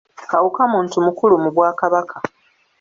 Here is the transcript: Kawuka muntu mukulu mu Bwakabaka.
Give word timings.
Kawuka 0.29 0.61
muntu 0.73 0.95
mukulu 1.05 1.33
mu 1.43 1.49
Bwakabaka. 1.55 2.15